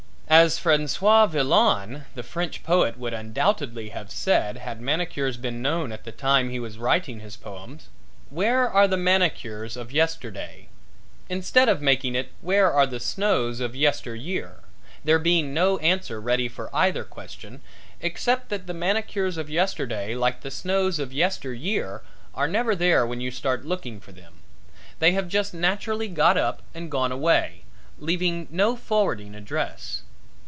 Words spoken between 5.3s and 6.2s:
been known at the